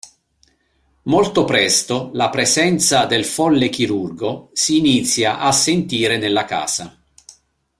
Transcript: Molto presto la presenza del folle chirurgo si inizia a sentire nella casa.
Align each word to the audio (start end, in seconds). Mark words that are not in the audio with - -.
Molto 1.03 1.45
presto 1.45 2.09
la 2.13 2.31
presenza 2.31 3.05
del 3.05 3.23
folle 3.23 3.69
chirurgo 3.69 4.49
si 4.51 4.79
inizia 4.79 5.37
a 5.37 5.51
sentire 5.51 6.17
nella 6.17 6.45
casa. 6.45 6.99